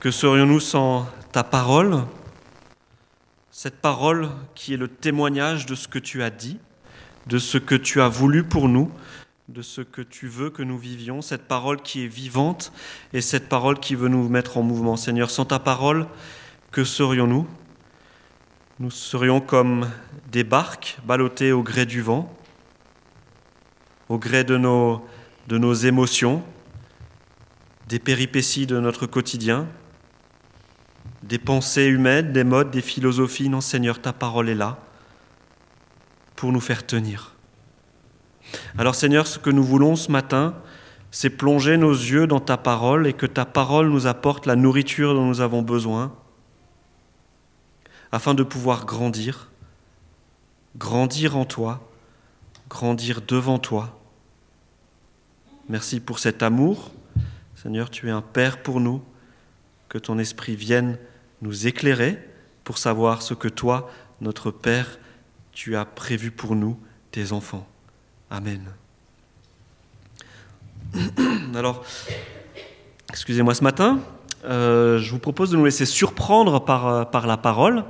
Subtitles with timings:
[0.00, 2.04] Que serions-nous sans ta parole?
[3.50, 6.58] Cette parole qui est le témoignage de ce que tu as dit,
[7.26, 8.90] de ce que tu as voulu pour nous,
[9.50, 12.72] de ce que tu veux que nous vivions, cette parole qui est vivante
[13.12, 14.96] et cette parole qui veut nous mettre en mouvement.
[14.96, 16.06] Seigneur, sans ta parole,
[16.72, 17.46] que serions-nous?
[18.78, 19.86] Nous serions comme
[20.32, 22.34] des barques ballottées au gré du vent,
[24.08, 25.04] au gré de nos,
[25.48, 26.42] de nos émotions,
[27.86, 29.68] des péripéties de notre quotidien,
[31.22, 33.48] des pensées humaines, des modes, des philosophies.
[33.48, 34.78] Non, Seigneur, ta parole est là
[36.36, 37.34] pour nous faire tenir.
[38.78, 40.54] Alors Seigneur, ce que nous voulons ce matin,
[41.10, 45.14] c'est plonger nos yeux dans ta parole et que ta parole nous apporte la nourriture
[45.14, 46.14] dont nous avons besoin
[48.12, 49.50] afin de pouvoir grandir,
[50.76, 51.88] grandir en toi,
[52.68, 53.98] grandir devant toi.
[55.68, 56.90] Merci pour cet amour.
[57.54, 59.02] Seigneur, tu es un Père pour nous.
[59.90, 60.98] Que ton Esprit vienne
[61.42, 62.16] nous éclairer
[62.62, 64.98] pour savoir ce que toi, notre Père,
[65.52, 66.78] tu as prévu pour nous,
[67.10, 67.66] tes enfants.
[68.30, 68.72] Amen.
[71.56, 71.84] Alors,
[73.08, 73.98] excusez-moi ce matin,
[74.44, 77.84] euh, je vous propose de nous laisser surprendre par, euh, par la parole.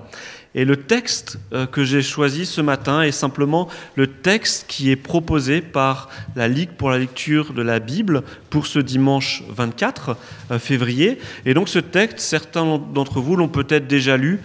[0.54, 4.96] Et le texte euh, que j'ai choisi ce matin est simplement le texte qui est
[4.96, 10.16] proposé par la Ligue pour la lecture de la Bible pour ce dimanche 24
[10.58, 11.18] février.
[11.46, 14.40] Et donc ce texte, certains d'entre vous l'ont peut-être déjà lu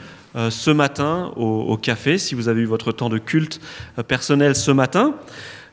[0.50, 3.62] ce matin au, café, si vous avez eu votre temps de culte
[4.08, 5.16] personnel ce matin.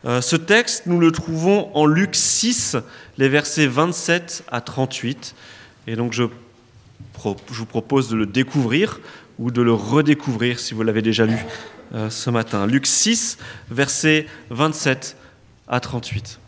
[0.05, 2.77] Ce texte, nous le trouvons en Luc 6,
[3.19, 5.35] les versets 27 à 38.
[5.87, 6.25] Et donc je,
[7.25, 9.01] vous propose de le découvrir
[9.39, 11.37] ou de le redécouvrir si vous l'avez déjà lu
[11.95, 12.67] euh, ce matin.
[12.67, 13.39] Luc 6,
[13.71, 15.17] versets 27
[15.69, 16.39] à 38.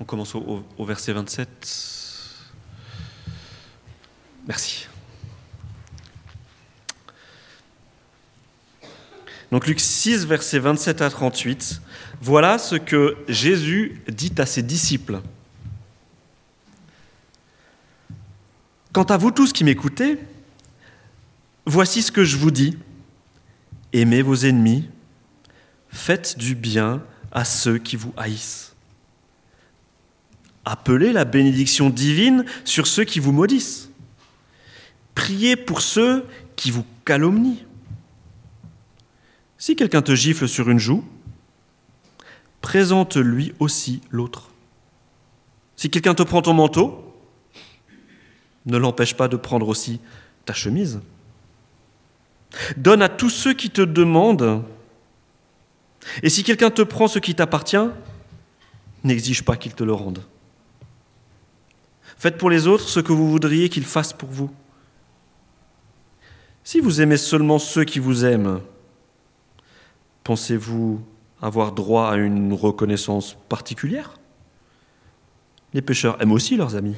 [0.00, 1.48] On commence au, au verset 27.
[4.46, 4.89] Merci.
[9.50, 11.80] Donc Luc 6, versets 27 à 38,
[12.20, 15.20] voilà ce que Jésus dit à ses disciples.
[18.92, 20.18] Quant à vous tous qui m'écoutez,
[21.66, 22.76] voici ce que je vous dis.
[23.92, 24.88] Aimez vos ennemis,
[25.88, 28.74] faites du bien à ceux qui vous haïssent.
[30.64, 33.90] Appelez la bénédiction divine sur ceux qui vous maudissent.
[35.16, 36.24] Priez pour ceux
[36.54, 37.56] qui vous calomnient.
[39.60, 41.04] Si quelqu'un te gifle sur une joue,
[42.62, 44.48] présente-lui aussi l'autre.
[45.76, 47.14] Si quelqu'un te prend ton manteau,
[48.64, 50.00] ne l'empêche pas de prendre aussi
[50.46, 51.00] ta chemise.
[52.78, 54.64] Donne à tous ceux qui te demandent.
[56.22, 57.76] Et si quelqu'un te prend ce qui t'appartient,
[59.04, 60.24] n'exige pas qu'il te le rende.
[62.16, 64.50] Faites pour les autres ce que vous voudriez qu'ils fassent pour vous.
[66.64, 68.62] Si vous aimez seulement ceux qui vous aiment,
[70.30, 71.00] Pensez-vous
[71.42, 74.20] avoir droit à une reconnaissance particulière?
[75.74, 76.94] Les pécheurs aiment aussi leurs amis.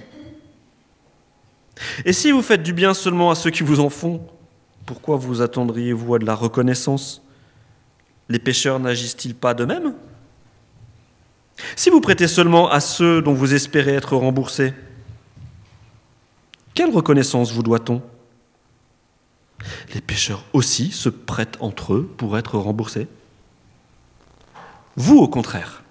[2.04, 4.20] Et si vous faites du bien seulement à ceux qui vous en font,
[4.84, 7.22] pourquoi vous attendriez-vous à de la reconnaissance?
[8.28, 9.94] Les pécheurs n'agissent-ils pas de même?
[11.74, 14.74] Si vous prêtez seulement à ceux dont vous espérez être remboursés,
[16.74, 18.02] quelle reconnaissance vous doit-on?
[19.94, 23.08] Les pécheurs aussi se prêtent entre eux pour être remboursés.
[24.96, 25.82] Vous, au contraire,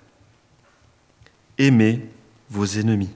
[1.58, 2.08] aimez
[2.50, 3.10] vos ennemis.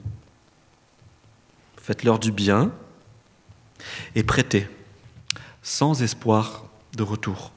[1.76, 2.72] Faites-leur du bien
[4.14, 4.68] et prêtez
[5.62, 6.64] sans espoir
[6.96, 7.52] de retour.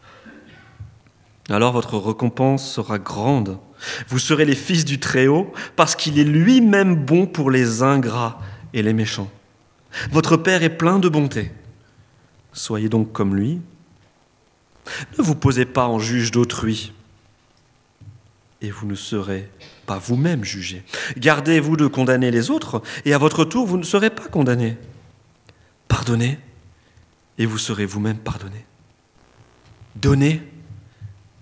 [1.50, 3.60] Alors votre récompense sera grande.
[4.08, 8.40] Vous serez les fils du Très-Haut parce qu'il est lui-même bon pour les ingrats
[8.74, 9.32] et les méchants.
[10.12, 11.52] Votre Père est plein de bonté.
[12.54, 13.62] Soyez donc comme lui.
[15.18, 16.94] Ne vous posez pas en juge d'autrui,
[18.62, 19.50] et vous ne serez
[19.86, 20.84] pas vous-même jugé.
[21.18, 24.78] Gardez-vous de condamner les autres, et à votre tour, vous ne serez pas condamné.
[25.88, 26.40] Pardonnez,
[27.38, 28.66] et vous serez vous-même pardonné.
[29.96, 30.42] Donnez,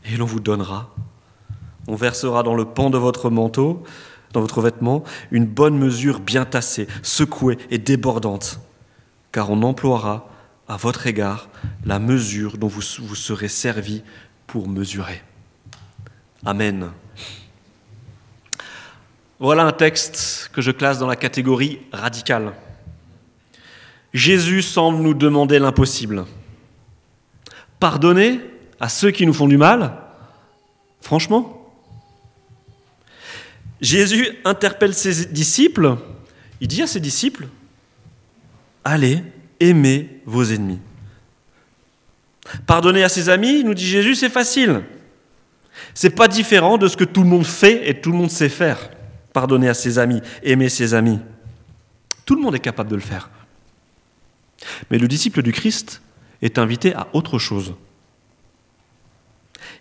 [0.06, 0.96] et l'on vous donnera.
[1.88, 3.84] On versera dans le pan de votre manteau,
[4.34, 8.60] dans votre vêtement, une bonne mesure bien tassée, secouée et débordante,
[9.32, 10.30] car on emploiera
[10.68, 11.50] à votre égard
[11.86, 14.04] la mesure dont vous, vous serez servi
[14.46, 15.22] pour mesurer.
[16.46, 16.92] Amen.
[19.40, 22.54] Voilà un texte que je classe dans la catégorie radicale.
[24.14, 26.26] Jésus semble nous demander l'impossible.
[27.80, 28.42] Pardonner
[28.80, 29.98] à ceux qui nous font du mal?
[31.02, 31.72] Franchement?
[33.80, 35.98] Jésus interpelle ses disciples.
[36.60, 37.48] Il dit à ses disciples,
[38.84, 39.22] allez,
[39.60, 40.80] aimez vos ennemis.
[42.66, 44.82] Pardonner à ses amis, nous dit Jésus, c'est facile.
[45.94, 48.50] C'est pas différent de ce que tout le monde fait et tout le monde sait
[48.50, 48.92] faire.
[49.34, 51.20] Pardonner à ses amis, aimer ses amis.
[52.26, 53.30] Tout le monde est capable de le faire.
[54.90, 56.02] Mais le disciple du Christ
[56.42, 57.76] est invité à autre chose.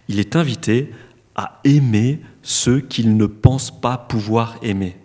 [0.09, 0.93] Il est invité
[1.35, 4.97] à aimer ceux qu'il ne pense pas pouvoir aimer,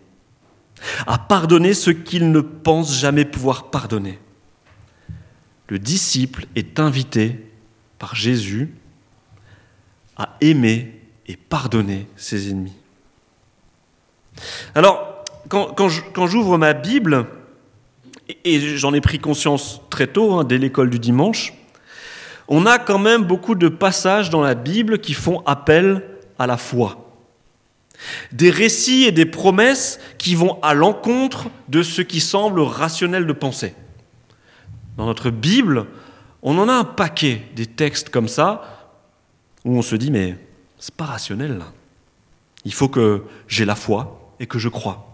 [1.07, 4.19] à pardonner ceux qu'il ne pense jamais pouvoir pardonner.
[5.67, 7.47] Le disciple est invité
[7.99, 8.73] par Jésus
[10.41, 12.75] aimer et pardonner ses ennemis.
[14.75, 17.27] Alors, quand, j'ouvre ma Bible,
[18.45, 21.53] et j'en ai pris conscience très tôt, hein, dès l'école du dimanche,
[22.47, 26.03] on a quand même beaucoup de passages dans la Bible qui font appel
[26.37, 26.97] à la foi.
[28.31, 33.33] Des récits et des promesses qui vont à l'encontre de ce qui semble rationnel de
[33.33, 33.75] penser.
[34.97, 35.85] Dans notre Bible,
[36.41, 38.80] on en a un paquet des textes comme ça
[39.65, 40.35] où on se dit mais
[40.79, 41.61] c'est pas rationnel.
[42.65, 45.11] Il faut que j'ai la foi et que je crois.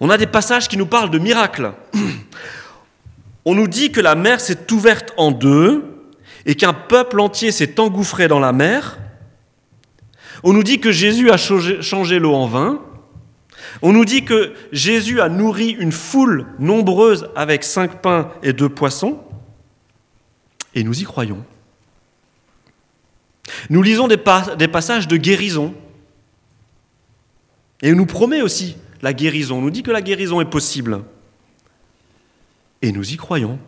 [0.00, 1.72] On a des passages qui nous parlent de miracles.
[3.44, 5.84] On nous dit que la mer s'est ouverte en deux
[6.46, 8.98] et qu'un peuple entier s'est engouffré dans la mer.
[10.42, 12.82] On nous dit que Jésus a changé l'eau en vin.
[13.82, 18.68] On nous dit que Jésus a nourri une foule nombreuse avec cinq pains et deux
[18.68, 19.20] poissons.
[20.74, 21.44] Et nous y croyons.
[23.70, 25.74] Nous lisons des, passages de guérison.
[27.82, 29.58] Et on nous promet aussi la guérison.
[29.58, 31.02] On nous dit que la guérison est possible.
[32.82, 33.58] Et nous y croyons.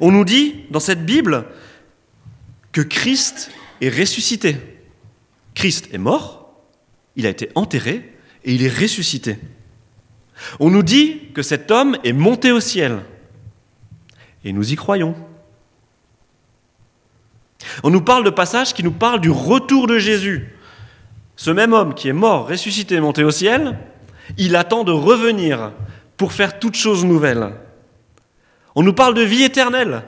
[0.00, 1.46] On nous dit dans cette Bible
[2.72, 4.56] que Christ est ressuscité.
[5.54, 6.54] Christ est mort,
[7.16, 8.14] il a été enterré
[8.44, 9.38] et il est ressuscité.
[10.58, 13.00] On nous dit que cet homme est monté au ciel.
[14.44, 15.14] Et nous y croyons.
[17.82, 20.54] On nous parle de passages qui nous parlent du retour de Jésus.
[21.36, 23.78] Ce même homme qui est mort, ressuscité, monté au ciel,
[24.36, 25.72] il attend de revenir
[26.16, 27.52] pour faire toutes choses nouvelles.
[28.74, 30.02] On nous parle de vie éternelle.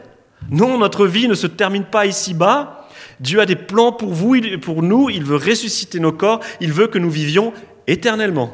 [0.51, 2.89] Non, notre vie ne se termine pas ici-bas.
[3.21, 5.09] Dieu a des plans pour vous, pour nous.
[5.11, 6.41] Il veut ressusciter nos corps.
[6.61, 7.53] Il veut que nous vivions
[7.87, 8.53] éternellement.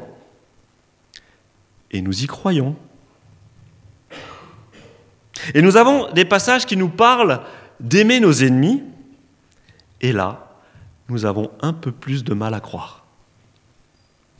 [1.91, 2.75] Et nous y croyons.
[5.53, 7.41] Et nous avons des passages qui nous parlent
[7.79, 8.83] d'aimer nos ennemis.
[10.01, 10.55] Et là,
[11.09, 13.05] nous avons un peu plus de mal à croire.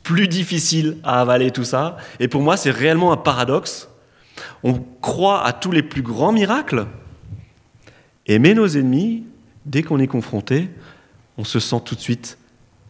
[0.02, 1.96] Plus difficile à avaler tout ça.
[2.18, 3.90] Et pour moi, c'est réellement un paradoxe
[4.62, 6.86] on croit à tous les plus grands miracles.
[8.26, 9.24] Aimer nos ennemis,
[9.66, 10.70] dès qu'on est confronté,
[11.38, 12.38] on se sent tout de suite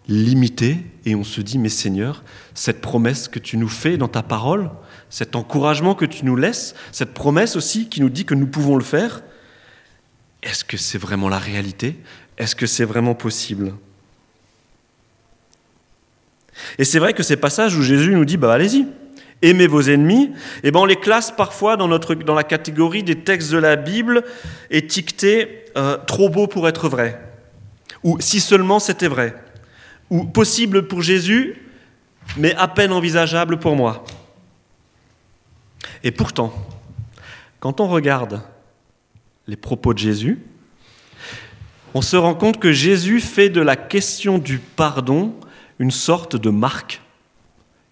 [0.08, 2.24] limité et on se dit, mais Seigneur,
[2.54, 4.70] cette promesse que tu nous fais dans ta parole,
[5.08, 8.76] cet encouragement que tu nous laisses, cette promesse aussi qui nous dit que nous pouvons
[8.76, 9.22] le faire,
[10.42, 11.98] est-ce que c'est vraiment la réalité?
[12.40, 13.74] Est-ce que c'est vraiment possible?
[16.78, 18.86] Et c'est vrai que ces passages où Jésus nous dit, bah allez-y,
[19.42, 20.32] aimez vos ennemis,
[20.62, 24.24] eh ben on les classe parfois dans, la catégorie des textes de la Bible
[24.70, 27.20] étiquetés euh, trop beaux pour être vrais,
[28.02, 29.34] ou si seulement c'était vrai,
[30.08, 31.56] ou possible pour Jésus,
[32.38, 34.02] mais à peine envisageable pour moi.
[36.02, 36.54] Et pourtant,
[37.58, 38.40] quand on regarde
[39.46, 40.38] les propos de Jésus,
[41.94, 45.34] on se rend compte que Jésus fait de la question du pardon
[45.78, 47.00] une sorte de marque,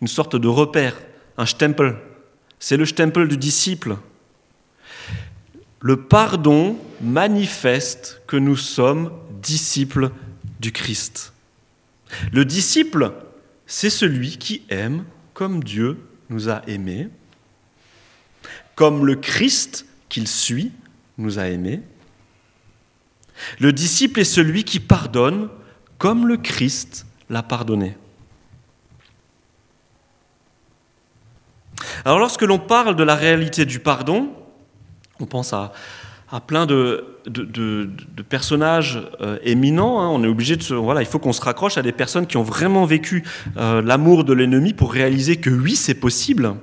[0.01, 0.95] une sorte de repère
[1.39, 1.97] un stempel.
[2.59, 3.97] C'est le stempel du disciple.
[5.81, 10.11] Le pardon manifeste que nous sommes disciples
[10.59, 11.33] du Christ.
[12.33, 13.13] Le disciple,
[13.67, 15.99] c'est celui qui aime comme Dieu
[16.31, 17.09] nous a aimés,
[18.75, 20.73] comme le Christ qu'il suit
[21.17, 21.81] nous a aimés.
[23.59, 25.49] Le disciple est celui qui pardonne
[25.99, 27.97] comme le Christ l'a pardonné.
[32.05, 34.31] Alors lorsque l'on parle de la réalité du pardon,
[35.21, 35.73] on pense à,
[36.47, 37.05] plein de,
[38.29, 40.01] personnages euh, éminents.
[40.01, 40.09] Hein.
[40.09, 42.43] On est obligé de voilà, il faut qu'on se raccroche à des personnes qui ont
[42.43, 43.25] vraiment vécu
[43.57, 46.55] euh, l'amour de l'ennemi pour réaliser que oui, c'est possible.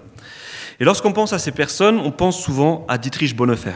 [0.80, 3.76] Et lorsqu'on pense à ces personnes, on pense souvent à Dietrich Bonhoeffer.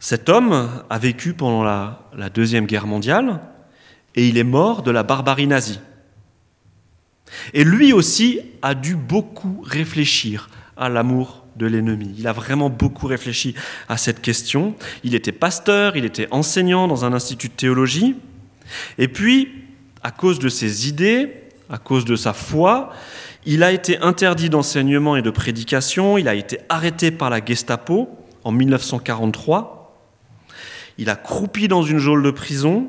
[0.00, 3.40] Cet homme a vécu pendant la deuxième guerre mondiale
[4.14, 5.78] et il est mort de la barbarie nazie.
[7.54, 12.14] Et lui aussi a dû beaucoup réfléchir à l'amour de l'ennemi.
[12.18, 13.54] Il a vraiment beaucoup réfléchi
[13.88, 14.74] à cette question.
[15.04, 18.16] Il était pasteur, il était enseignant dans un institut de théologie.
[18.98, 19.48] Et puis,
[20.02, 21.32] à cause de ses idées,
[21.68, 22.92] à cause de sa foi,
[23.44, 28.08] il a été interdit d'enseignement et de prédication, il a été arrêté par la Gestapo
[28.44, 29.79] en 1943,
[31.00, 32.88] il a croupi dans une geôle de prison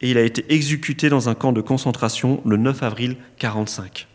[0.00, 4.08] et il a été exécuté dans un camp de concentration le 9 avril 1945.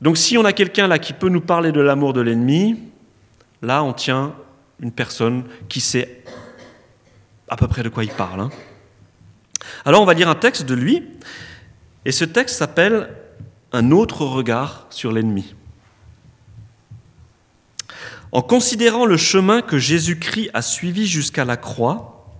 [0.00, 2.78] Donc si on a quelqu'un là qui peut nous parler de l'amour de l'ennemi,
[3.62, 4.36] là on tient
[4.78, 6.22] une personne qui sait
[7.48, 8.42] à peu près de quoi il parle.
[8.42, 8.50] Hein.
[9.84, 11.02] Alors on va lire un texte de lui,
[12.04, 13.08] et ce texte s'appelle
[13.72, 15.56] Un autre regard sur l'ennemi.
[18.34, 22.34] En considérant le chemin que Jésus-Christ a suivi jusqu'à la croix,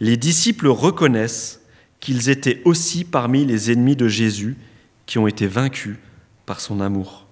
[0.00, 1.60] les disciples reconnaissent
[2.00, 4.56] qu'ils étaient aussi parmi les ennemis de Jésus
[5.04, 5.98] qui ont été vaincus
[6.46, 7.26] par son amour.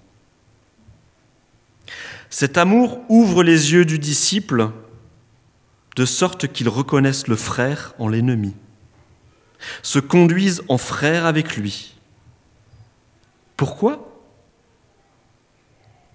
[2.29, 4.71] Cet amour ouvre les yeux du disciple
[5.97, 8.55] de sorte qu'ils reconnaissent le frère en l'ennemi,
[9.83, 11.95] se conduisent en frère avec lui.
[13.57, 14.10] Pourquoi?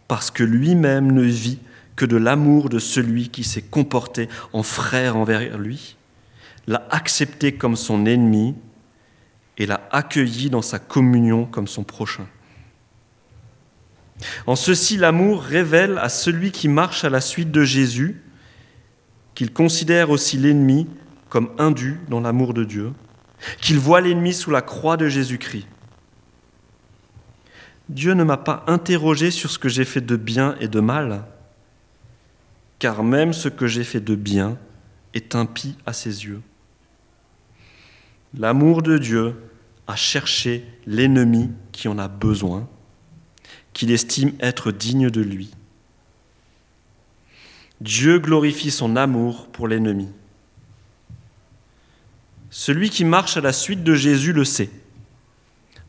[0.08, 1.60] Parce que lui-même ne vit
[1.96, 5.96] que de l'amour de celui qui s'est comporté en frère envers lui,
[6.68, 8.56] l'a accepté comme son ennemi
[9.58, 12.28] et l'a accueilli dans sa communion comme son prochain.
[14.48, 18.22] En ceci, l'amour révèle à celui qui marche à la suite de Jésus
[19.34, 20.88] qu'il considère aussi l'ennemi
[21.30, 22.94] comme indu dans l'amour de Dieu,
[23.62, 25.68] qu'il voit l'ennemi sous la croix de Jésus-Christ.
[27.90, 31.26] Dieu ne m'a pas interrogé sur ce que j'ai fait de bien et de mal,
[32.80, 34.58] car même ce que j'ai fait de bien
[35.14, 36.42] est impie à ses yeux.
[38.38, 39.36] L'amour de Dieu
[39.88, 42.68] a cherché l'ennemi qui en a besoin,
[43.74, 45.52] qu'il estime être digne de lui.
[47.82, 50.10] Dieu glorifie son amour pour l'ennemi.
[52.50, 54.70] Celui qui marche à la suite de Jésus le sait.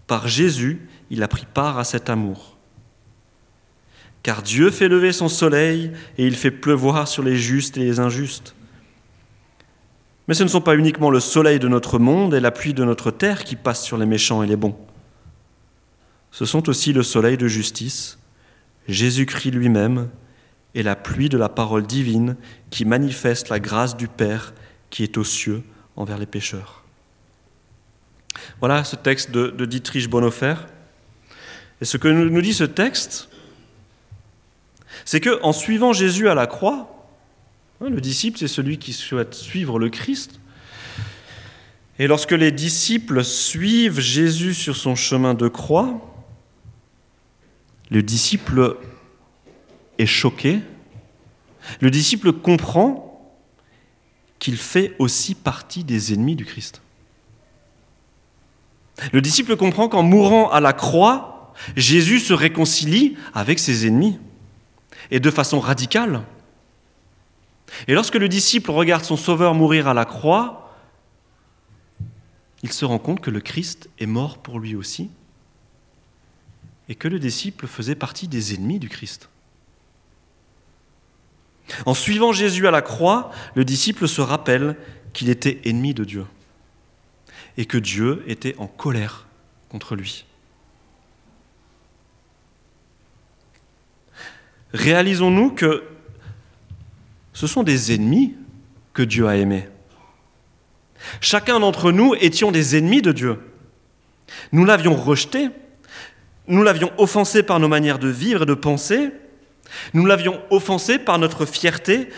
[0.06, 2.56] Par Jésus, il a pris part à cet amour.
[4.22, 8.00] Car Dieu fait lever son soleil et il fait pleuvoir sur les justes et les
[8.00, 8.54] injustes.
[10.26, 12.84] Mais ce ne sont pas uniquement le soleil de notre monde et la pluie de
[12.84, 14.76] notre terre qui passent sur les méchants et les bons.
[16.32, 18.18] Ce sont aussi le soleil de justice,
[18.88, 20.08] Jésus-Christ lui-même,
[20.74, 22.36] et la pluie de la parole divine
[22.70, 24.52] qui manifeste la grâce du Père
[24.90, 25.62] qui est aux cieux
[25.96, 26.84] envers les pécheurs.
[28.60, 30.54] Voilà ce texte de, Dietrich Bonhoeffer.
[31.80, 33.28] Et ce que nous dit ce texte,
[35.04, 37.08] c'est que en suivant Jésus à la croix,
[37.80, 40.40] hein, le disciple c'est celui qui souhaite suivre le Christ.
[41.98, 46.00] Et lorsque les disciples suivent Jésus sur son chemin de croix,
[47.90, 48.76] le disciple
[49.98, 50.60] est choqué,
[51.80, 53.06] le disciple comprend
[54.38, 56.82] qu'il fait aussi partie des ennemis du Christ.
[59.12, 61.35] Le disciple comprend qu'en mourant à la croix,
[61.76, 64.18] Jésus se réconcilie avec ses ennemis,
[65.10, 66.22] et de façon radicale.
[67.88, 70.74] Et lorsque le disciple regarde son Sauveur mourir à la croix,
[72.62, 75.10] il se rend compte que le Christ est mort pour lui aussi,
[76.88, 79.28] et que le disciple faisait partie des ennemis du Christ.
[81.84, 84.76] En suivant Jésus à la croix, le disciple se rappelle
[85.12, 86.26] qu'il était ennemi de Dieu
[87.56, 89.26] et que Dieu était en colère
[89.68, 90.26] contre lui.
[94.76, 95.84] Réalisons-nous que
[97.32, 98.34] ce sont des ennemis
[98.92, 99.68] que Dieu a aimés.
[101.20, 103.38] Chacun d'entre nous étions des ennemis de Dieu.
[104.52, 105.48] Nous l'avions rejeté,
[106.46, 109.10] nous l'avions offensé par nos manières de vivre et de penser,
[109.94, 112.08] nous l'avions offensé par notre fierté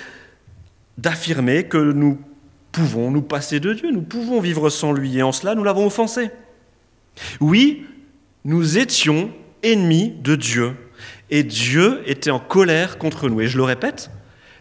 [0.97, 2.19] d'affirmer que nous
[2.73, 5.87] pouvons nous passer de Dieu, nous pouvons vivre sans lui, et en cela nous l'avons
[5.87, 6.31] offensé.
[7.41, 7.87] Oui,
[8.45, 9.31] nous étions
[9.63, 10.75] ennemis de Dieu,
[11.31, 13.41] et Dieu était en colère contre nous.
[13.41, 14.11] Et je le répète,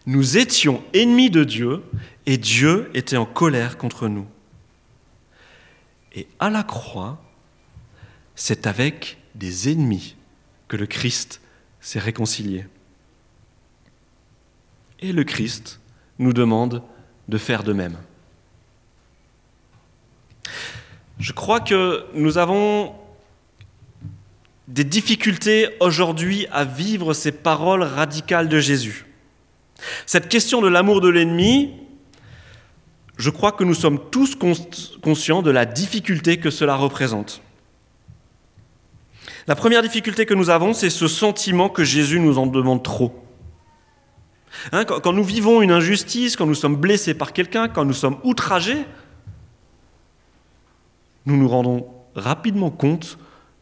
[0.05, 1.83] nous étions ennemis de Dieu,
[2.25, 4.27] et Dieu était en colère contre nous.
[6.13, 7.21] Et à la croix,
[8.35, 10.15] c'est avec des ennemis
[10.67, 11.41] que le Christ
[11.79, 12.65] s'est réconcilié.
[14.99, 15.79] Et le Christ
[16.19, 16.81] nous demande
[17.27, 17.97] de faire de même.
[21.19, 22.95] Je crois que nous avons
[24.67, 29.05] des difficultés aujourd'hui à vivre ces paroles radicales de Jésus.
[30.05, 31.73] Cette question de l'amour de l'ennemi,
[33.17, 34.37] je crois que nous sommes tous
[35.01, 37.41] conscients de la difficulté que cela représente.
[39.47, 43.23] La première difficulté que nous avons, c'est ce sentiment que Jésus nous en demande trop.
[44.73, 47.93] Hein, quand, quand nous vivons une injustice, quand nous sommes blessés par quelqu'un, quand nous
[47.93, 48.83] sommes outragés,
[51.25, 53.17] nous nous rendons rapidement compte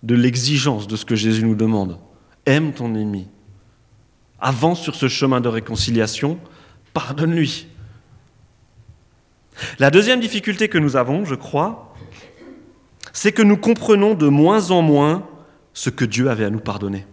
[0.05, 2.00] de l'exigence de ce que Jésus nous demande.
[2.45, 3.27] Aime ton ennemi.
[4.39, 6.39] Avance sur ce chemin de réconciliation.
[6.93, 7.67] Pardonne-lui.
[9.79, 11.95] La deuxième difficulté que nous avons, je crois,
[13.13, 15.27] c'est que nous comprenons de moins en moins
[15.74, 17.07] ce que Dieu avait à nous pardonner.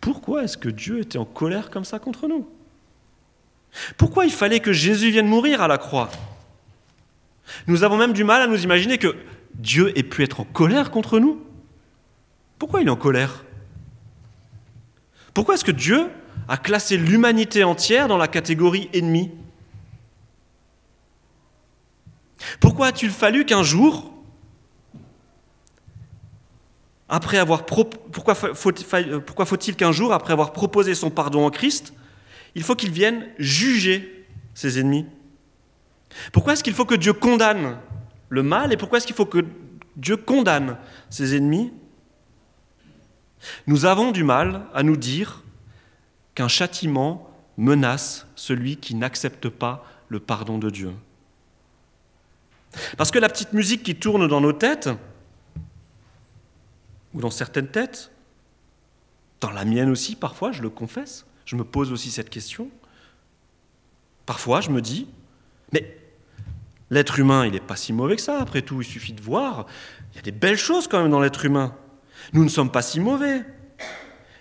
[0.00, 2.48] Pourquoi est-ce que Dieu était en colère comme ça contre nous?
[3.96, 6.10] Pourquoi il fallait que Jésus vienne mourir à la croix?
[7.66, 9.16] Nous avons même du mal à nous imaginer que
[9.54, 11.42] Dieu ait pu être en colère contre nous?
[12.58, 13.44] Pourquoi il est en colère?
[15.34, 16.08] Pourquoi est-ce que Dieu
[16.48, 19.30] a classé l'humanité entière dans la catégorie ennemi?
[22.60, 24.12] Pourquoi a-t-il fallu qu'un jour,
[27.08, 27.64] après avoir
[29.76, 31.92] qu'un jour, après avoir proposé son pardon en Christ,
[32.54, 35.06] il faut qu'il vienne juger ses ennemis?
[36.32, 37.78] Pourquoi est-ce qu'il faut que Dieu condamne
[38.28, 39.44] le mal et pourquoi est-ce qu'il faut que
[39.96, 40.76] Dieu condamne
[41.10, 41.72] ses ennemis?
[43.66, 45.42] Nous avons du mal à nous dire
[46.34, 50.92] qu'un châtiment menace celui qui n'accepte pas le pardon de Dieu.
[52.96, 54.90] Parce que la petite musique qui tourne dans nos têtes,
[57.14, 58.12] ou dans certaines têtes,
[59.40, 62.70] dans la mienne aussi parfois, je le confesse, je me pose aussi cette question.
[64.26, 65.08] Parfois, je me dis,
[65.72, 65.97] mais
[66.90, 69.66] l'être humain, il n'est pas si mauvais que ça, après tout, il suffit de voir.
[70.12, 71.74] Il y a des belles choses quand même dans l'être humain.
[72.32, 73.44] Nous ne sommes pas si mauvais.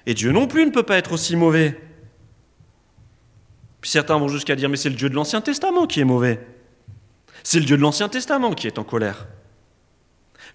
[0.06, 1.80] Et Dieu non plus ne peut pas être aussi mauvais.
[3.82, 6.46] Puis certains vont jusqu'à dire, mais c'est le Dieu de l'Ancien Testament qui est mauvais.
[7.44, 9.27] C'est le Dieu de l'Ancien Testament qui est en colère.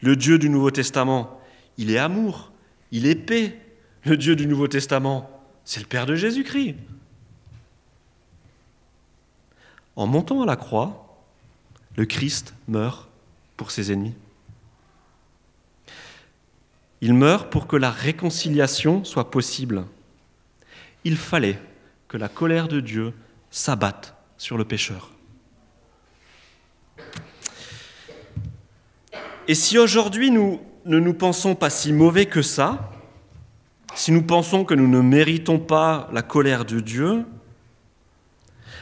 [0.00, 1.40] Le Dieu du Nouveau Testament,
[1.78, 2.52] il est amour,
[2.90, 3.58] il est paix.
[4.04, 5.30] Le Dieu du Nouveau Testament,
[5.64, 6.74] c'est le Père de Jésus-Christ.
[9.94, 11.11] En montant à la croix,
[11.96, 13.08] le Christ meurt
[13.56, 14.14] pour ses ennemis.
[17.00, 19.84] Il meurt pour que la réconciliation soit possible.
[21.04, 21.58] Il fallait
[22.08, 23.12] que la colère de Dieu
[23.50, 25.10] s'abatte sur le pécheur.
[29.48, 32.90] Et si aujourd'hui nous ne nous pensons pas si mauvais que ça,
[33.94, 37.24] si nous pensons que nous ne méritons pas la colère de Dieu,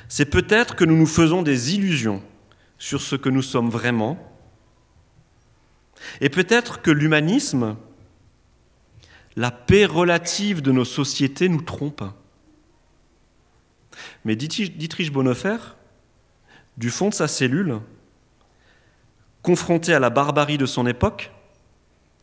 [0.08, 2.22] c'est peut-être que nous nous faisons des illusions
[2.80, 4.18] sur ce que nous sommes vraiment,
[6.20, 7.76] et peut-être que l'humanisme,
[9.36, 12.02] la paix relative de nos sociétés nous trompe.
[14.24, 15.58] Mais Dietrich Bonhoeffer,
[16.78, 17.80] du fond de sa cellule,
[19.42, 21.32] confronté à la barbarie de son époque,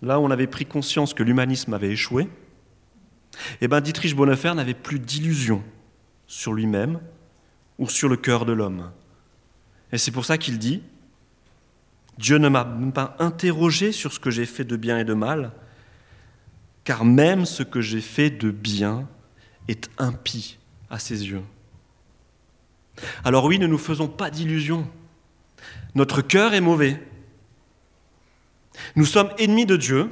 [0.02, 2.28] là où on avait pris conscience que l'humanisme avait échoué,
[3.62, 5.63] eh bien Dietrich Bonhoeffer n'avait plus d'illusions
[6.26, 7.00] sur lui-même
[7.78, 8.91] ou sur le cœur de l'homme.
[9.91, 10.82] Et c'est pour ça qu'il dit
[12.17, 15.52] Dieu ne m'a pas interrogé sur ce que j'ai fait de bien et de mal,
[16.84, 19.08] car même ce que j'ai fait de bien
[19.67, 20.58] est impie
[20.89, 21.43] à ses yeux.
[23.23, 24.88] Alors oui, ne nous faisons pas d'illusions.
[25.95, 27.02] Notre cœur est mauvais.
[28.95, 30.10] Nous sommes ennemis de Dieu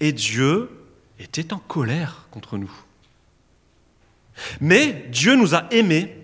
[0.00, 0.70] et Dieu
[1.18, 2.72] était en colère contre nous.
[4.60, 6.23] Mais Dieu nous a aimés.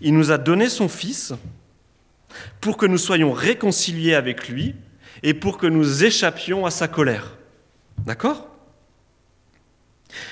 [0.00, 1.34] Il nous a donné son Fils
[2.60, 4.74] pour que nous soyons réconciliés avec lui
[5.22, 7.36] et pour que nous échappions à sa colère.
[7.98, 8.48] D'accord?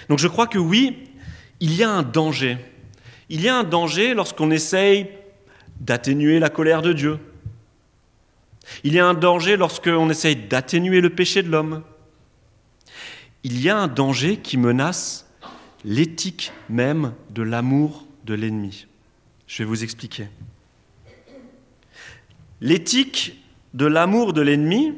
[0.08, 1.04] Donc je crois que oui,
[1.60, 2.58] il y a un danger.
[3.28, 5.08] Il y a un danger lorsqu'on essaye
[5.80, 7.18] d'atténuer la colère de Dieu.
[8.84, 11.82] Il y a un danger lorsqu'on essaye d'atténuer le péché de l'homme.
[13.44, 15.26] Il y a un danger qui menace
[15.84, 18.87] l'éthique même de l'amour de l'ennemi.
[19.48, 20.28] Je vais vous expliquer.
[22.60, 24.92] L'éthique de l'amour de l'ennemi,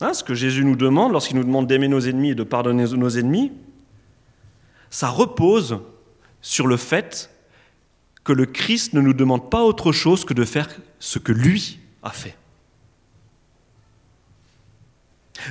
[0.00, 2.84] hein, ce que Jésus nous demande lorsqu'il nous demande d'aimer nos ennemis et de pardonner
[2.84, 3.52] nos ennemis,
[4.90, 5.80] ça repose
[6.42, 7.30] sur le fait
[8.24, 11.78] que le Christ ne nous demande pas autre chose que de faire ce que lui
[12.02, 12.36] a fait.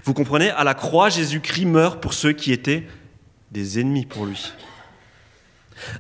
[0.04, 2.88] Vous comprenez, à la croix, Jésus-Christ meurt pour ceux qui étaient
[3.52, 4.52] des ennemis pour lui.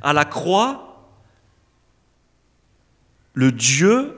[0.01, 0.86] À la croix,
[3.37, 4.17] le Dieu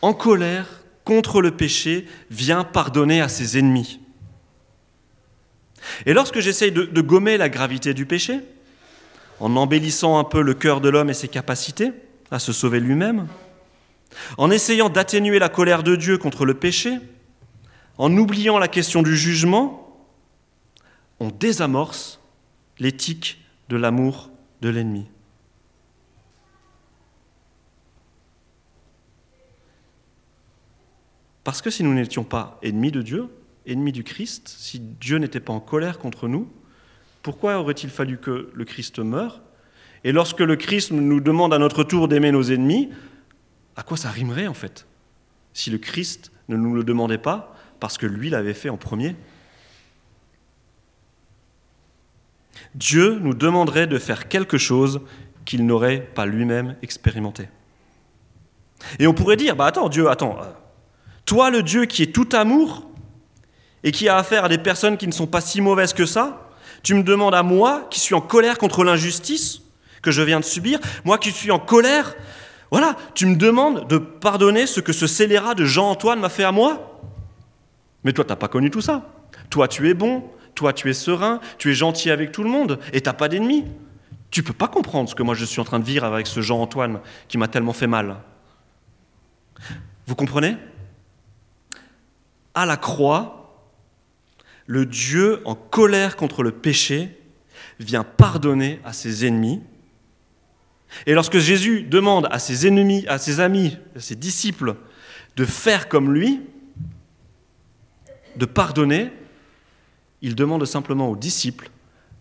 [0.00, 3.98] en colère contre le péché vient pardonner à ses ennemis.
[6.06, 8.38] Et lorsque j'essaye de, gommer la gravité du péché,
[9.40, 11.90] en embellissant un peu le cœur de l'homme et ses capacités
[12.30, 13.26] à se sauver lui-même,
[14.38, 16.96] en essayant d'atténuer la colère de Dieu contre le péché,
[17.98, 20.00] en oubliant la question du jugement,
[21.18, 22.20] on désamorce
[22.78, 24.30] l'éthique de l'amour
[24.62, 25.06] de l'ennemi.
[31.44, 33.28] Parce que si nous n'étions pas ennemis de Dieu,
[33.66, 36.50] ennemis du Christ, si Dieu n'était pas en colère contre nous,
[37.22, 39.42] pourquoi aurait-il fallu que le Christ meure?
[40.04, 42.90] Et lorsque le Christ nous demande à notre tour d'aimer nos ennemis,
[43.76, 44.86] à quoi ça rimerait en fait?
[45.52, 49.16] Si le Christ ne nous le demandait pas parce que lui l'avait fait en premier?
[52.74, 55.00] Dieu nous demanderait de faire quelque chose
[55.44, 57.48] qu'il n'aurait pas lui-même expérimenté.
[58.98, 60.44] Et on pourrait dire, bah attends, Dieu, attends, euh,
[61.30, 62.82] toi le Dieu qui est tout amour
[63.84, 66.50] et qui a affaire à des personnes qui ne sont pas si mauvaises que ça,
[66.82, 69.62] tu me demandes à moi qui suis en colère contre l'injustice
[70.02, 72.16] que je viens de subir, moi qui suis en colère,
[72.72, 76.50] voilà, tu me demandes de pardonner ce que ce scélérat de Jean-Antoine m'a fait à
[76.50, 77.00] moi
[78.02, 79.08] Mais toi, tu n'as pas connu tout ça.
[79.50, 80.24] Toi, tu es bon,
[80.56, 83.66] toi, tu es serein, tu es gentil avec tout le monde et t'as pas d'ennemis.
[84.32, 86.40] Tu peux pas comprendre ce que moi je suis en train de vivre avec ce
[86.40, 88.16] Jean-Antoine qui m'a tellement fait mal.
[90.08, 90.56] Vous comprenez?
[92.60, 93.64] À la croix,
[94.66, 97.18] le Dieu en colère contre le péché
[97.78, 99.62] vient pardonner à ses ennemis.
[101.06, 104.76] Et lorsque Jésus demande à ses ennemis, à ses amis, à ses disciples
[105.36, 106.42] de faire comme lui,
[108.36, 109.10] de pardonner,
[110.20, 111.70] il demande simplement aux disciples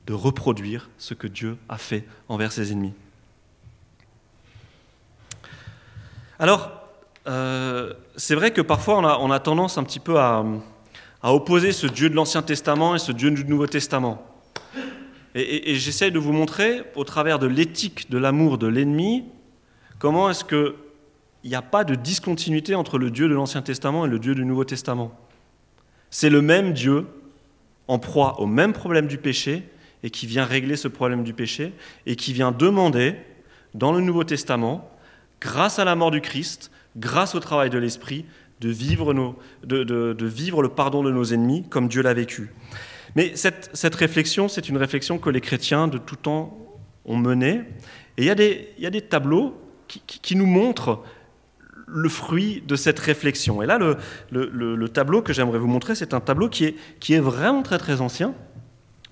[0.07, 2.93] de reproduire ce que Dieu a fait envers ses ennemis.
[6.39, 6.78] Alors,
[7.29, 10.43] euh, c'est vrai que parfois on a, tendance un petit peu à,
[11.23, 14.25] opposer ce Dieu de l'Ancien Testament et ce Dieu du Nouveau Testament.
[15.35, 19.25] Et, et j'essaye de vous montrer, au travers de l'éthique de l'amour de l'ennemi,
[19.99, 20.73] comment est-ce qu'il
[21.43, 24.43] n'y a pas de discontinuité entre le Dieu de l'Ancien Testament et le Dieu du
[24.43, 25.11] Nouveau Testament.
[26.09, 27.05] C'est le même Dieu,
[27.87, 29.63] en proie au même problème du péché
[30.01, 31.73] et qui vient régler ce problème du péché
[32.05, 33.15] et qui vient demander
[33.75, 34.89] dans le Nouveau Testament,
[35.41, 38.25] grâce à la mort du Christ, grâce au travail de l'Esprit,
[38.59, 42.51] de vivre, le pardon de nos ennemis comme Dieu l'a vécu.
[43.15, 46.57] Mais cette, réflexion, c'est une réflexion que les chrétiens de tout temps
[47.05, 47.61] ont menée.
[48.17, 49.55] Et il y a des, tableaux
[49.87, 51.03] qui, nous montrent
[51.87, 53.63] le fruit de cette réflexion.
[53.63, 53.79] Et là,
[54.29, 57.77] le, tableau que j'aimerais vous montrer, c'est un tableau qui est, qui est vraiment très
[57.77, 58.33] très ancien.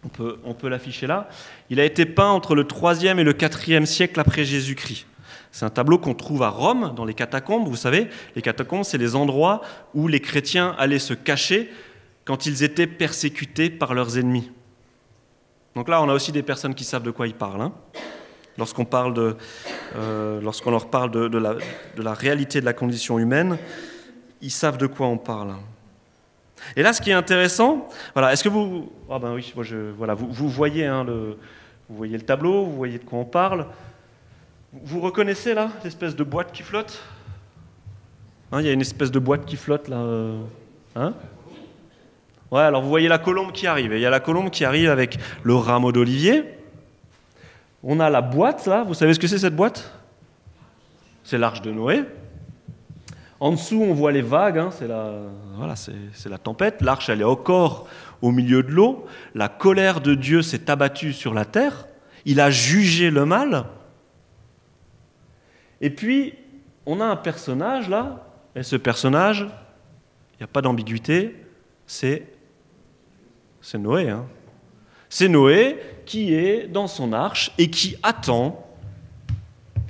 [0.04, 1.28] On peut, on peut l'afficher là.
[1.70, 5.08] Il a été peint entre le 3e et le 4e siècle après Jésus-Christ.
[5.52, 7.68] C'est un tableau qu'on trouve à Rome, dans les catacombes.
[7.68, 9.62] Vous savez, les catacombes, c'est les endroits
[9.94, 11.72] où les chrétiens allaient se cacher
[12.26, 14.52] quand ils étaient persécutés par leurs ennemis.
[15.76, 17.62] Donc là, on a aussi des personnes qui savent de quoi ils parlent.
[17.62, 17.74] Hein.
[18.58, 19.36] Lorsqu'on parle
[19.96, 23.58] euh, lorsqu'on leur parle de, la, réalité de la condition humaine,
[24.42, 25.54] ils savent de quoi on parle.
[26.76, 29.54] Et là, ce qui est intéressant, voilà, est-ce que vous, ah ben oui,
[29.96, 33.68] voilà, hein, vous voyez le tableau, vous voyez de quoi on parle.
[34.74, 37.02] Vous reconnaissez là l'espèce de boîte qui flotte?
[38.52, 39.98] Hein, Il y a une espèce de boîte qui flotte là.
[39.98, 40.42] Euh,
[40.96, 41.14] hein?
[42.52, 43.94] Ouais, alors vous voyez la colombe qui arrive.
[43.94, 46.44] il y a la colombe qui arrive avec le rameau d'olivier.
[47.84, 49.92] On a la boîte là, vous savez ce que c'est cette boîte?
[51.24, 52.04] C'est l'arche de Noé.
[53.40, 55.12] En dessous, on voit les vagues, hein, c'est la,
[55.56, 56.82] voilà, c'est la tempête.
[56.82, 57.88] L'arche, elle est encore
[58.22, 59.06] au milieu de l'eau.
[59.36, 61.88] La colère de Dieu s'est abattue sur la terre.
[62.26, 63.66] Il a jugé le mal.
[65.82, 66.34] Et puis,
[66.86, 71.36] on a un personnage là, et ce personnage, il n'y a pas d'ambiguïté,
[71.86, 72.28] c'est
[73.76, 74.10] Noé.
[74.10, 74.26] Hein.
[75.10, 78.66] C'est Noé qui est dans son arche et qui attend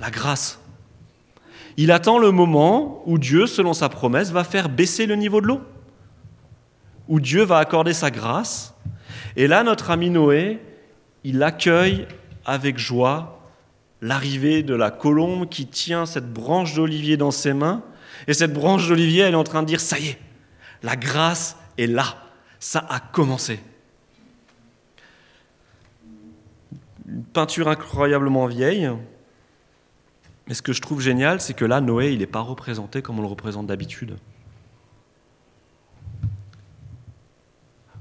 [0.00, 0.60] la grâce.
[1.76, 5.46] Il attend le moment où Dieu, selon sa promesse, va faire baisser le niveau de
[5.46, 5.60] l'eau,
[7.06, 8.74] où Dieu va accorder sa grâce.
[9.36, 10.60] Et là, notre ami Noé,
[11.22, 12.06] il accueille
[12.44, 13.37] avec joie
[14.00, 17.82] l'arrivée de la colombe qui tient cette branche d'olivier dans ses mains.
[18.26, 20.18] Et cette branche d'olivier, elle est en train de dire, ça y est,
[20.82, 22.16] la grâce est là,
[22.60, 23.60] ça a commencé.
[27.08, 28.90] une peinture incroyablement vieille.
[30.46, 33.18] Mais ce que je trouve génial, c'est que là, Noé, il n'est pas représenté comme
[33.18, 34.16] on le représente d'habitude.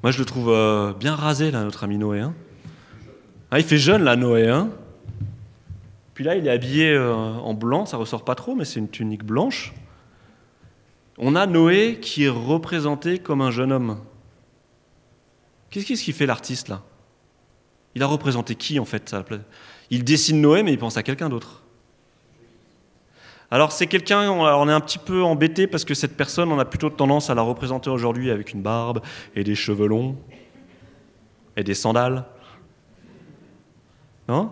[0.04, 2.20] Moi, je le trouve euh, bien rasé, là, notre ami Noé.
[2.20, 2.34] Hein.
[3.52, 4.48] Ah, il fait jeune, là, Noé.
[4.48, 4.70] Hein.
[6.18, 8.90] Puis là, il est habillé euh, en blanc, ça ressort pas trop, mais c'est une
[8.90, 9.72] tunique blanche.
[11.20, 14.00] On a Noé qui est représenté comme un jeune homme.
[15.70, 16.82] Qu'est-ce qui fait l'artiste, là?
[17.94, 19.16] Il a représenté qui en fait
[19.92, 21.62] Il dessine Noé, mais il pense à quelqu'un d'autre.
[23.52, 26.66] Alors c'est quelqu'un, on est un petit peu embêté parce que cette personne, on a
[26.66, 29.04] plutôt tendance à la représenter aujourd'hui avec une barbe
[29.36, 30.18] et des cheveux longs
[31.56, 32.26] et des sandales.
[34.28, 34.52] Non?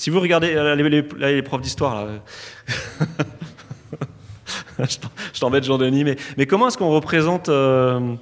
[0.00, 2.22] Si vous regardez les, les- les profs d'histoire, là,
[5.34, 8.14] je t'embête Jean-Denis, mais, mais comment est-ce qu'on représente euh,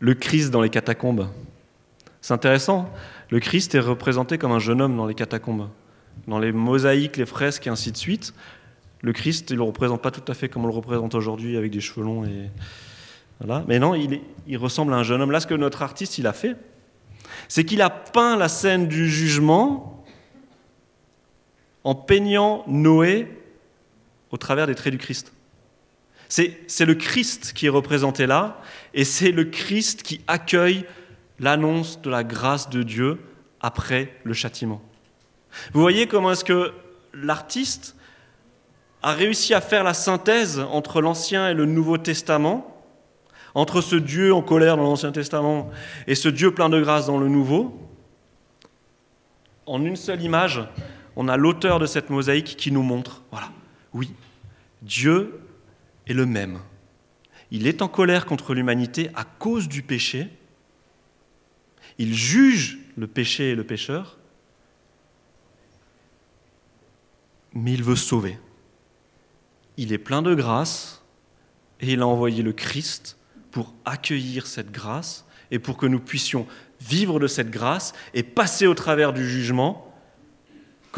[0.00, 1.28] le Christ dans les catacombes?
[2.20, 2.92] C'est intéressant.
[3.30, 5.68] Le Christ est représenté comme un jeune homme dans les catacombes.
[6.26, 8.34] Dans les mosaïques, les fresques et ainsi de suite,
[9.02, 11.56] le Christ, il ne le représente pas tout à fait comme on le représente aujourd'hui
[11.56, 12.50] avec des cheveux longs et
[13.38, 13.62] voilà.
[13.68, 15.30] Mais non, il, il ressemble à un jeune homme.
[15.30, 16.56] Là, ce que notre artiste il a fait,
[17.46, 19.94] c'est qu'il a peint la scène du jugement
[21.88, 23.26] en peignant Noé
[24.30, 25.32] au travers des traits du Christ.
[26.28, 28.60] C'est le Christ qui est représenté là,
[28.92, 30.84] et c'est le Christ qui accueille
[31.40, 33.18] l'annonce de la grâce de Dieu
[33.62, 34.82] après le châtiment.
[35.72, 36.74] Vous voyez comment est-ce que
[37.14, 37.96] l'artiste
[39.02, 42.84] a réussi à faire la synthèse entre l'Ancien et le Nouveau Testament,
[43.54, 45.70] entre ce Dieu en colère dans l'Ancien Testament
[46.06, 47.80] et ce Dieu plein de grâce dans le Nouveau.
[49.64, 50.60] En une seule image,
[51.18, 53.50] on a l'auteur de cette mosaïque qui nous montre, voilà,
[53.92, 54.12] oui,
[54.82, 55.40] Dieu
[56.06, 56.60] est le même.
[57.50, 60.28] Il est en colère contre l'humanité à cause du péché.
[61.98, 64.16] Il juge le péché et le pécheur,
[67.52, 68.38] mais il veut sauver.
[69.76, 71.02] Il est plein de grâce
[71.80, 73.18] et il a envoyé le Christ
[73.50, 76.46] pour accueillir cette grâce et pour que nous puissions
[76.80, 79.87] vivre de cette grâce et passer au travers du jugement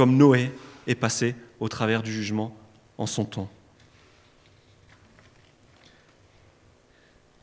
[0.00, 0.50] comme Noé
[0.86, 2.56] est passé au travers du jugement
[2.96, 3.50] en son temps.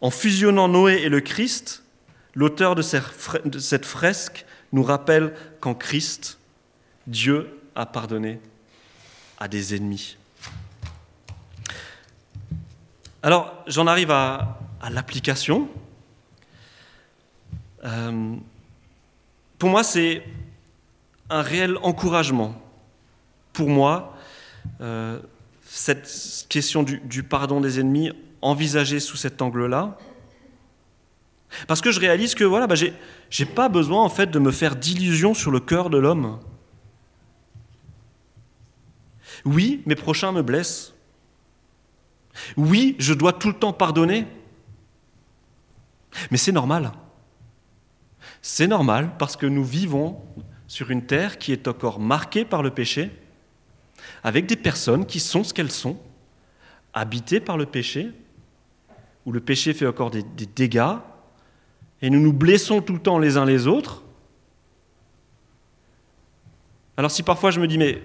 [0.01, 1.83] En fusionnant Noé et le Christ,
[2.33, 6.39] l'auteur de cette fresque nous rappelle qu'en Christ,
[7.05, 8.39] Dieu a pardonné
[9.37, 10.17] à des ennemis.
[13.21, 15.69] Alors, j'en arrive à, à l'application.
[17.83, 18.35] Euh,
[19.59, 20.23] pour moi, c'est
[21.29, 22.55] un réel encouragement.
[23.53, 24.15] Pour moi,
[24.81, 25.19] euh,
[25.63, 28.11] cette question du, pardon des ennemis
[28.41, 29.97] envisagée sous cet angle-là,
[31.67, 34.75] parce que je réalise que voilà, bah, j'ai pas besoin en fait de me faire
[34.75, 36.39] d'illusions sur le cœur de l'homme.
[39.45, 40.93] Oui, mes prochains me blessent.
[42.57, 44.27] Oui, je dois tout le temps pardonner.
[46.31, 46.91] Mais c'est normal.
[48.41, 50.21] C'est normal parce que nous vivons
[50.67, 53.10] sur une terre qui est encore marquée par le péché,
[54.23, 55.97] avec des personnes qui sont ce qu'elles sont,
[56.93, 58.12] habitées par le péché,
[59.25, 60.23] où le péché fait encore des,
[60.56, 60.97] dégâts,
[62.01, 64.03] et nous nous blessons tout le temps les uns les autres.
[66.95, 68.01] Alors si parfois je me dis, mais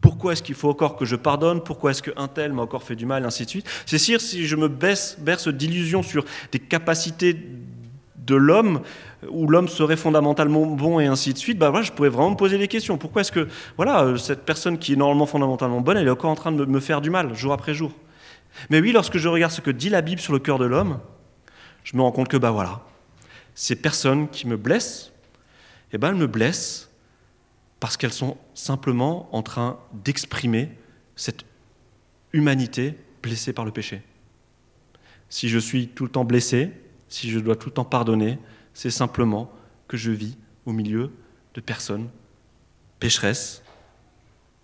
[0.00, 1.62] pourquoi est-ce qu'il faut encore que je pardonne?
[1.62, 3.66] Pourquoi est-ce qu'un tel m'a encore fait du mal, ainsi de suite.
[3.86, 7.34] C'est sûr, si je me berce d'illusions sur des capacités
[8.18, 8.82] de l'homme,
[9.30, 12.58] où l'homme serait fondamentalement bon et ainsi de suite, bah je pourrais vraiment me poser
[12.58, 12.98] des questions.
[12.98, 16.30] Pourquoi est-ce que voilà, euh, cette personne qui est normalement fondamentalement bonne, elle est encore
[16.30, 17.92] en train de me- me faire du mal, jour après jour?
[18.70, 21.00] Mais oui, lorsque je regarde ce que dit la Bible sur le cœur de l'homme,
[21.82, 22.80] je me rends compte que bah voilà,
[23.54, 25.12] ces personnes qui me blessent,
[25.92, 26.90] eh ben elles me blessent
[27.80, 30.70] parce qu'elles sont simplement en train d'exprimer
[31.16, 31.44] cette
[32.32, 34.02] humanité blessée par le péché.
[35.28, 36.70] Si je suis tout le temps blessé,
[37.08, 38.38] si je dois tout le temps pardonner,
[38.74, 39.50] c'est simplement
[39.88, 41.10] que je vis au milieu
[41.54, 42.08] de personnes
[42.98, 43.62] pécheresses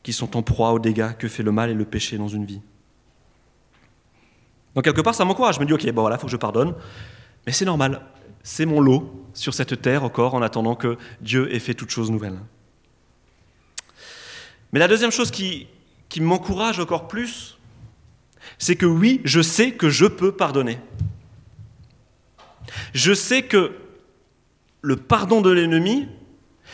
[0.03, 2.44] qui sont en proie aux dégâts que fait le mal et le péché dans une
[2.44, 2.61] vie.
[4.75, 5.57] Donc quelque part, ça m'encourage.
[5.57, 6.75] Je me dis, ok, bon voilà, il faut que je pardonne.
[7.46, 8.03] Mais c'est normal.
[8.42, 12.11] C'est mon lot sur cette terre encore en attendant que Dieu ait fait toutes choses
[12.11, 12.38] nouvelles.
[14.73, 15.66] Mais la deuxième chose qui,
[16.09, 17.59] qui m'encourage encore plus,
[18.59, 20.79] c'est que oui, je sais que je peux pardonner.
[22.94, 23.73] Je sais que
[24.83, 26.09] le pardon de l'ennemi,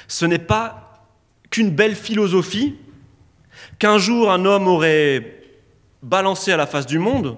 [0.08, 1.04] ce n'est pas
[1.50, 2.76] qu'une belle philosophie
[3.78, 5.42] qu'un jour un homme aurait
[6.02, 7.36] balancé à la face du monde,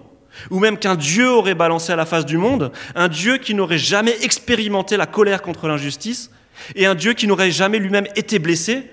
[0.50, 3.78] ou même qu'un Dieu aurait balancé à la face du monde, un Dieu qui n'aurait
[3.78, 6.30] jamais expérimenté la colère contre l'injustice,
[6.74, 8.90] et un Dieu qui n'aurait jamais lui-même été blessé,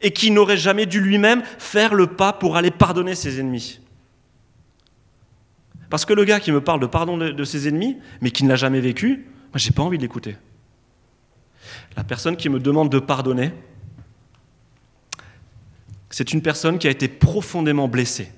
[0.00, 3.80] et qui n'aurait jamais dû lui-même faire le pas pour aller pardonner ses ennemis.
[5.88, 8.48] Parce que le gars qui me parle de pardon de, ses ennemis, mais qui ne
[8.48, 10.36] l'a jamais vécu, moi j'ai pas envie de l'écouter.
[11.96, 13.52] La personne qui me demande de pardonner,
[16.10, 18.30] c'est une personne qui a été profondément blessée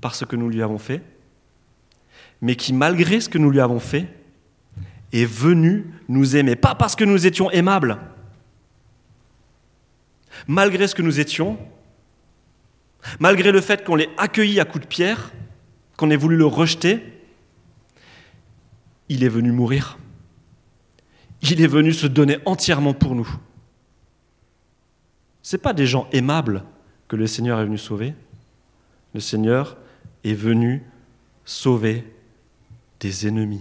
[0.00, 1.02] par ce que nous lui avons fait,
[2.40, 4.06] mais qui, malgré ce que nous lui avons fait,
[5.12, 6.56] est venue nous aimer.
[6.56, 7.98] Pas parce que nous étions aimables,
[10.46, 11.58] malgré ce que nous étions,
[13.18, 15.32] malgré le fait qu'on l'ait accueilli à coups de pierre,
[15.96, 17.02] qu'on ait voulu le rejeter,
[19.08, 19.98] il est venu mourir.
[21.50, 23.28] Il est venu se donner entièrement pour nous.
[25.42, 26.64] Ce pas des gens aimables
[27.06, 28.14] que le Seigneur est venu sauver.
[29.12, 29.76] Le Seigneur
[30.24, 30.82] est venu
[31.44, 32.10] sauver
[32.98, 33.60] des ennemis.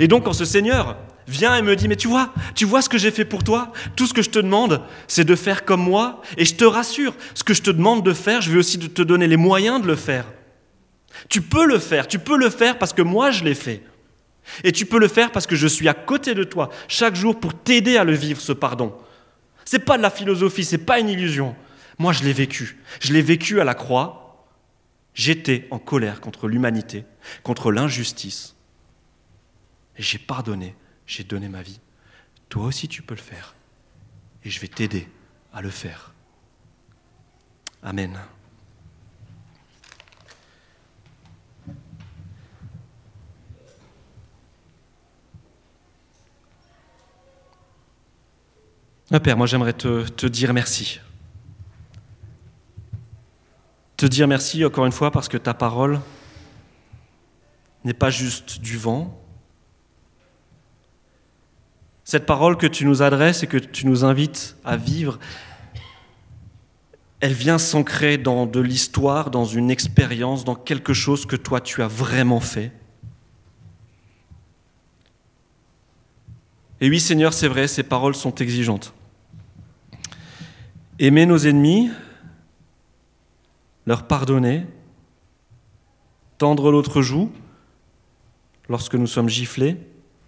[0.00, 0.96] Et donc quand ce Seigneur
[1.28, 3.72] vient et me dit, mais tu vois, tu vois ce que j'ai fait pour toi?
[3.94, 6.20] Tout ce que je te demande, c'est de faire comme moi.
[6.36, 9.02] Et je te rassure, ce que je te demande de faire, je vais aussi te
[9.02, 10.26] donner les moyens de le faire.
[11.28, 13.84] Tu peux le faire, tu peux le faire parce que moi je l'ai fait.
[14.62, 17.38] Et tu peux le faire parce que je suis à côté de toi chaque jour
[17.38, 18.94] pour t'aider à le vivre, ce pardon.
[19.64, 21.56] Ce n'est pas de la philosophie, ce n'est pas une illusion.
[21.98, 22.78] Moi, je l'ai vécu.
[23.00, 24.46] Je l'ai vécu à la croix.
[25.14, 27.04] J'étais en colère contre l'humanité,
[27.42, 28.56] contre l'injustice.
[29.96, 30.74] Et j'ai pardonné,
[31.06, 31.80] j'ai donné ma vie.
[32.48, 33.54] Toi aussi, tu peux le faire.
[34.44, 35.08] Et je vais t'aider
[35.52, 36.12] à le faire.
[37.82, 38.18] Amen.
[49.16, 50.98] Ah, Père, moi j'aimerais te, te, dire merci.
[53.96, 56.00] Te dire merci encore une fois parce que ta parole
[57.84, 59.16] n'est pas juste du vent.
[62.02, 65.20] Cette parole que tu nous adresses et que tu nous invites à vivre,
[67.20, 71.84] elle vient s'ancrer dans de l'histoire, dans une expérience, dans quelque chose que toi tu
[71.84, 72.72] as vraiment fait.
[76.80, 78.92] Et oui Seigneur, c'est vrai, ces paroles sont exigeantes.
[80.98, 81.90] Aimer nos ennemis,
[83.86, 84.66] leur pardonner,
[86.38, 87.32] tendre l'autre joue
[88.68, 89.76] lorsque nous sommes giflés,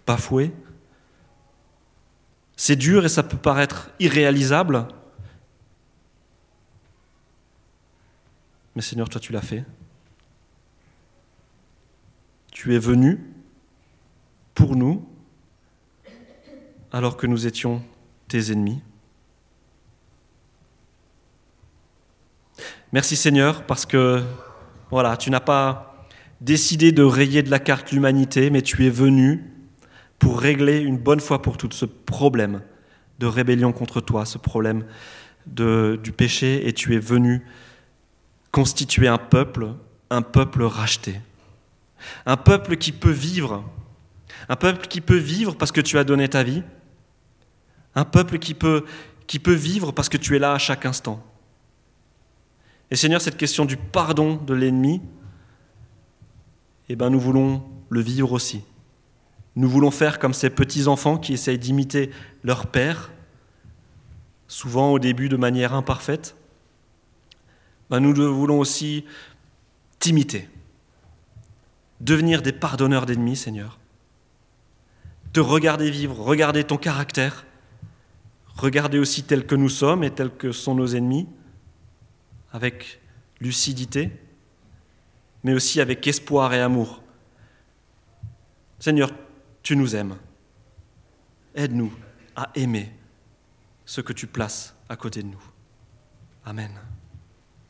[0.05, 0.51] bafoués.
[2.57, 4.87] C'est dur et ça peut paraître irréalisable.
[8.75, 9.63] Mais Seigneur, toi tu l'as fait.
[12.51, 13.23] Tu es venu
[14.53, 15.07] pour nous
[16.91, 17.81] alors que nous étions
[18.27, 18.81] tes ennemis.
[22.93, 24.23] Merci Seigneur parce que
[24.91, 26.07] voilà, tu n'as pas
[26.39, 29.43] décidé de rayer de la carte l'humanité, mais tu es venu
[30.19, 32.61] pour régler une bonne fois pour toutes ce problème
[33.19, 34.85] de rébellion contre toi, ce problème
[35.45, 37.45] du péché, et tu es venu
[38.51, 39.73] constituer un peuple,
[40.09, 41.19] un peuple racheté,
[42.25, 43.69] un peuple qui peut vivre,
[44.47, 46.63] un peuple qui peut vivre parce que tu as donné ta vie,
[47.95, 48.85] un peuple qui peut,
[49.27, 51.21] qui peut vivre parce que tu es là à chaque instant.
[52.89, 55.01] Et Seigneur, cette question du pardon de l'ennemi,
[56.89, 58.61] eh ben, nous voulons le vivre aussi.
[59.55, 62.11] Nous voulons faire comme ces petits-enfants qui essayent d'imiter
[62.43, 63.11] leur père,
[64.47, 66.35] souvent au début de manière imparfaite.
[67.89, 69.03] Ben, nous voulons aussi
[69.99, 70.47] t'imiter,
[71.99, 73.79] devenir des pardonneurs d'ennemis, Seigneur.
[75.33, 77.45] Te regarder vivre, regarder ton caractère,
[78.55, 81.27] regarder aussi tel que nous sommes et tels que sont nos ennemis
[82.57, 82.99] avec
[83.39, 84.09] lucidité,
[85.43, 87.03] mais aussi avec espoir et amour.
[88.79, 89.11] Seigneur,
[89.61, 90.17] tu nous aimes.
[91.53, 91.93] Aide-nous
[92.35, 92.91] à aimer
[93.85, 95.43] ce que tu places à côté de nous.
[96.45, 96.71] Amen.